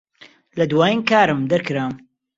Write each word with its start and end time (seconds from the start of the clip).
لە 0.57 0.65
دوایین 0.71 1.01
کارم 1.09 1.39
دەرکرام. 1.51 1.93